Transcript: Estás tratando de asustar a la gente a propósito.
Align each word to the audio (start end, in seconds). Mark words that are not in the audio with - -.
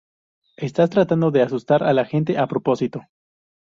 Estás 0.57 0.89
tratando 0.89 1.29
de 1.29 1.43
asustar 1.43 1.83
a 1.83 1.93
la 1.93 2.05
gente 2.05 2.39
a 2.39 2.47
propósito. 2.47 3.03